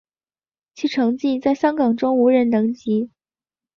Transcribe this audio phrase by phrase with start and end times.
[0.73, 3.11] 其成绩在香港中无人能及。